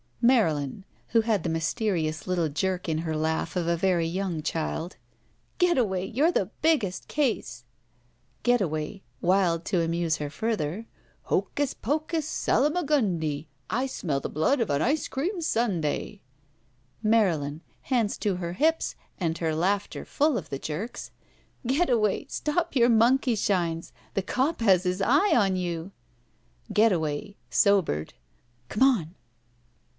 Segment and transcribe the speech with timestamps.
[0.19, 4.97] Marylin (who had the mysterious little jerk in her laugh of a very young child):'
[5.41, 7.65] * Getaway, you're the biggest case!"
[8.41, 10.85] Getaway {wild to amuse her further):
[11.23, 13.47] Hocus pocus, Salamagundi!
[13.69, 16.21] I smell the blood of an ice cream sundae!"
[17.03, 21.11] Marylin (hands to her hips and her laughter full of the jerks):
[21.65, 23.91] ''Getaway, stop your mon keyshines.
[24.15, 25.91] The cop has his eye on you!"
[26.73, 28.13] Getaway (sobered):
[28.69, 29.15] *'C'm on!"